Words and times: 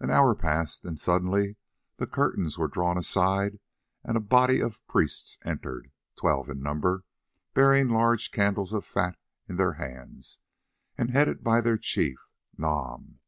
Another 0.00 0.16
hour 0.22 0.34
passed, 0.34 0.84
and 0.84 0.98
suddenly 0.98 1.54
the 1.98 2.08
curtains 2.08 2.58
were 2.58 2.66
drawn 2.66 2.98
aside 2.98 3.60
and 4.02 4.16
a 4.16 4.20
body 4.20 4.58
of 4.58 4.84
priests 4.88 5.38
entered, 5.44 5.92
twelve 6.16 6.50
in 6.50 6.60
number, 6.60 7.04
bearing 7.54 7.88
large 7.88 8.32
candles 8.32 8.72
of 8.72 8.84
fat 8.84 9.16
in 9.48 9.54
their 9.54 9.74
hands, 9.74 10.40
and 10.98 11.10
headed 11.12 11.44
by 11.44 11.60
their 11.60 11.78
chief, 11.78 12.18
Nam. 12.58 13.20